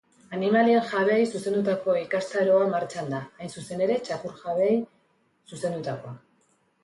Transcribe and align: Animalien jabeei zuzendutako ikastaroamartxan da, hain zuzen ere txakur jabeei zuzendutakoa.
Animalien 0.35 0.85
jabeei 0.91 1.25
zuzendutako 1.39 1.93
ikastaroamartxan 2.03 3.11
da, 3.13 3.19
hain 3.41 3.53
zuzen 3.61 3.85
ere 3.89 3.99
txakur 4.07 4.33
jabeei 4.45 4.75
zuzendutakoa. 5.53 6.17